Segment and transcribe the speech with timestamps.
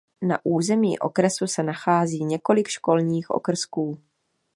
[0.21, 3.97] Na území okresu se nachází několik školních okrsků.